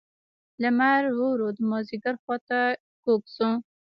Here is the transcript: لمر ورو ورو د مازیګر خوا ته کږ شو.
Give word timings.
لمر 0.61 1.03
ورو 1.17 1.27
ورو 1.31 1.47
د 1.57 1.59
مازیګر 1.71 2.15
خوا 2.23 2.37
ته 2.47 2.59
کږ 3.03 3.21
شو. 3.35 3.49